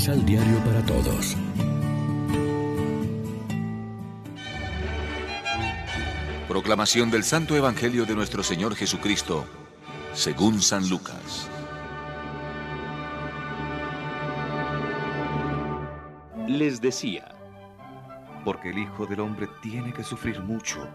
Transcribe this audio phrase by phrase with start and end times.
[0.00, 1.36] Misal Diario para Todos.
[6.48, 9.44] Proclamación del Santo Evangelio de nuestro Señor Jesucristo,
[10.14, 11.50] según San Lucas.
[16.48, 17.34] Les decía,
[18.42, 20.88] porque el Hijo del Hombre tiene que sufrir mucho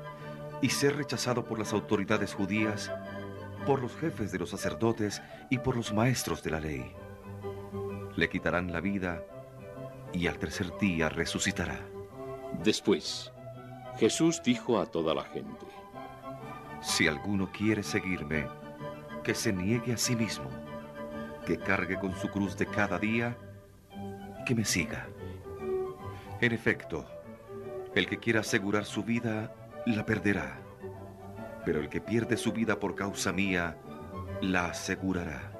[0.63, 2.91] y ser rechazado por las autoridades judías,
[3.67, 7.04] por los jefes de los sacerdotes y por los maestros de la ley.
[8.15, 9.23] Le quitarán la vida
[10.13, 11.79] y al tercer día resucitará.
[12.63, 13.31] Después,
[13.97, 15.65] Jesús dijo a toda la gente,
[16.81, 18.47] Si alguno quiere seguirme,
[19.23, 20.49] que se niegue a sí mismo,
[21.45, 23.37] que cargue con su cruz de cada día,
[24.45, 25.07] que me siga.
[26.41, 27.05] En efecto,
[27.95, 29.53] el que quiera asegurar su vida,
[29.85, 30.59] la perderá,
[31.65, 33.77] pero el que pierde su vida por causa mía,
[34.41, 35.54] la asegurará.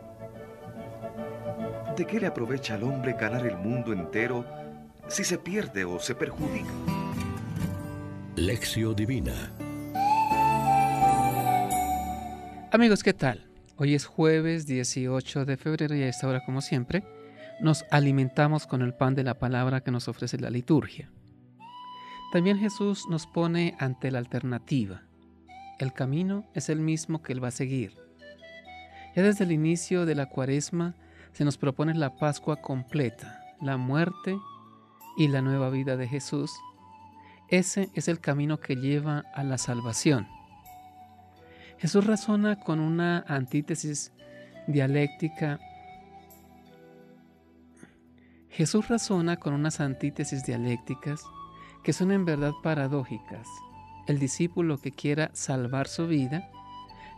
[1.98, 4.46] ¿De qué le aprovecha al hombre ganar el mundo entero
[5.08, 6.70] si se pierde o se perjudica?
[8.36, 9.54] Lección Divina
[12.74, 13.48] Amigos, ¿qué tal?
[13.78, 17.06] Hoy es jueves 18 de febrero y a esta hora, como siempre,
[17.62, 21.10] nos alimentamos con el pan de la palabra que nos ofrece la liturgia.
[22.34, 25.04] También Jesús nos pone ante la alternativa.
[25.80, 27.96] El camino es el mismo que Él va a seguir.
[29.16, 30.94] Ya desde el inicio de la cuaresma
[31.36, 34.40] se nos propone la Pascua completa, la muerte
[35.18, 36.54] y la nueva vida de Jesús.
[37.50, 40.30] Ese es el camino que lleva a la salvación.
[41.78, 44.14] Jesús razona con una antítesis
[44.68, 45.60] dialéctica.
[48.48, 51.22] Jesús razona con unas antítesis dialécticas
[51.84, 53.46] que son en verdad paradójicas.
[54.08, 56.50] El discípulo que quiera salvar su vida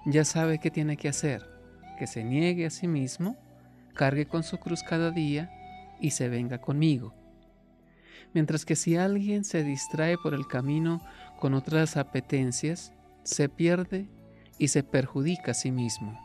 [0.07, 1.45] ya sabe qué tiene que hacer,
[1.99, 3.37] que se niegue a sí mismo,
[3.97, 5.51] cargue con su cruz cada día
[5.99, 7.13] y se venga conmigo.
[8.33, 11.01] Mientras que si alguien se distrae por el camino
[11.39, 12.93] con otras apetencias,
[13.23, 14.07] se pierde
[14.59, 16.17] y se perjudica a sí mismo.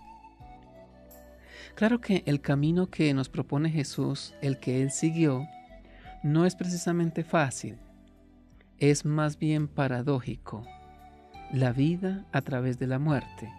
[1.74, 5.48] Claro que el camino que nos propone Jesús, el que Él siguió,
[6.22, 7.78] no es precisamente fácil,
[8.78, 10.66] es más bien paradójico.
[11.50, 13.50] La vida a través de la muerte.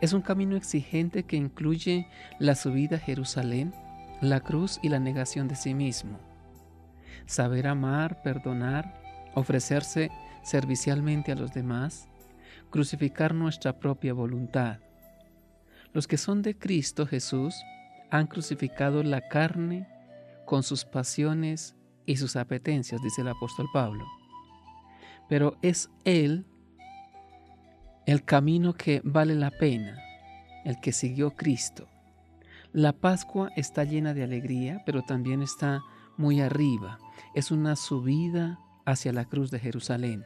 [0.00, 3.74] Es un camino exigente que incluye la subida a Jerusalén,
[4.22, 6.18] la cruz y la negación de sí mismo.
[7.26, 9.02] Saber amar, perdonar,
[9.34, 10.10] ofrecerse
[10.42, 12.08] servicialmente a los demás,
[12.70, 14.78] crucificar nuestra propia voluntad.
[15.92, 17.54] Los que son de Cristo Jesús
[18.10, 19.86] han crucificado la carne
[20.46, 24.06] con sus pasiones y sus apetencias, dice el apóstol Pablo.
[25.28, 26.46] Pero es Él
[28.10, 29.96] el camino que vale la pena,
[30.64, 31.86] el que siguió Cristo.
[32.72, 35.82] La Pascua está llena de alegría, pero también está
[36.16, 36.98] muy arriba.
[37.36, 40.24] Es una subida hacia la cruz de Jerusalén.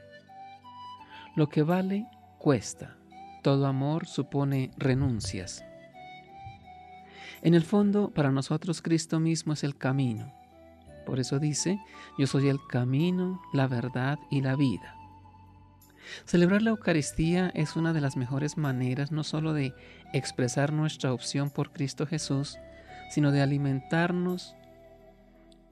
[1.37, 2.07] Lo que vale
[2.39, 2.97] cuesta.
[3.43, 5.63] Todo amor supone renuncias.
[7.43, 10.33] En el fondo, para nosotros Cristo mismo es el camino.
[11.05, 11.79] Por eso dice,
[12.17, 14.94] yo soy el camino, la verdad y la vida.
[16.25, 19.75] Celebrar la Eucaristía es una de las mejores maneras no solo de
[20.13, 22.59] expresar nuestra opción por Cristo Jesús,
[23.11, 24.55] sino de alimentarnos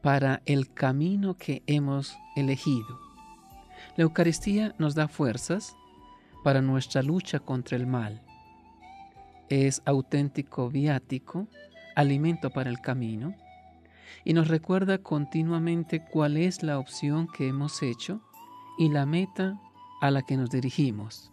[0.02, 3.00] para el camino que hemos elegido.
[3.96, 5.74] La Eucaristía nos da fuerzas
[6.42, 8.22] para nuestra lucha contra el mal.
[9.48, 11.46] Es auténtico viático,
[11.94, 13.34] alimento para el camino,
[14.24, 18.20] y nos recuerda continuamente cuál es la opción que hemos hecho
[18.78, 19.58] y la meta
[20.02, 21.30] a la que nos dirigimos.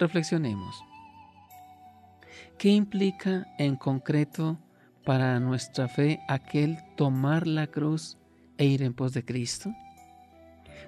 [0.00, 0.84] Reflexionemos.
[2.58, 4.58] ¿Qué implica en concreto
[5.04, 8.18] para nuestra fe aquel tomar la cruz
[8.58, 9.72] e ir en pos de Cristo?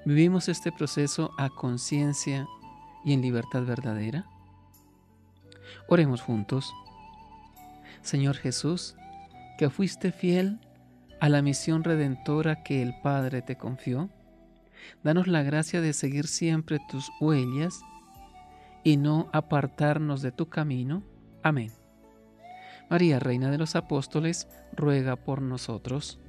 [0.04, 2.48] ¿Vivimos este proceso a conciencia
[3.04, 4.26] y en libertad verdadera?
[5.86, 6.74] Oremos juntos.
[8.02, 8.96] Señor Jesús,
[9.56, 10.58] que fuiste fiel
[11.20, 14.10] a la misión redentora que el Padre te confió,
[15.02, 17.80] danos la gracia de seguir siempre tus huellas
[18.84, 21.02] y no apartarnos de tu camino.
[21.42, 21.72] Amén.
[22.88, 26.20] María, Reina de los Apóstoles, ruega por nosotros.